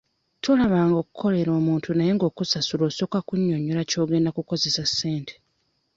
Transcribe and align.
Tolabanga 0.43 0.95
okukolera 1.01 1.51
omuntu 1.59 1.89
naye 1.93 2.11
ng'okukusasula 2.15 2.83
osooka 2.89 3.17
kunnyonyola 3.27 3.81
ky'ogenda 3.89 4.27
okukozesa 4.31 4.83
ssente. 4.89 5.33